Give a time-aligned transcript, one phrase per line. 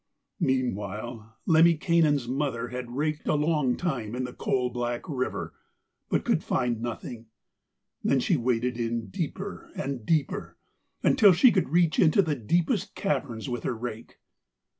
[0.39, 5.53] Meanwhile Lemminkainen's mother had raked a long time in the coal black river,
[6.09, 7.27] but could find nothing.
[8.03, 10.57] Then she waded in deeper and deeper,
[11.03, 14.17] until she could reach into the deepest caverns with her rake.